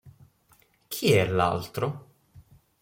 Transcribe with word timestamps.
Chi 0.87 1.11
è 1.11 1.27
l'altro? 1.27 2.07